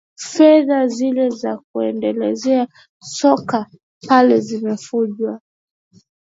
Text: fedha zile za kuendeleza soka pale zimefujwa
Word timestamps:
fedha 0.33 0.87
zile 0.87 1.29
za 1.29 1.57
kuendeleza 1.71 2.67
soka 2.99 3.65
pale 4.07 4.39
zimefujwa 4.41 5.41